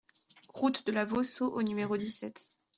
Route 0.55 0.87
de 0.87 0.91
la 0.91 1.05
Vauceau 1.05 1.51
au 1.53 1.61
numéro 1.61 1.95
dix-sept 1.95 2.49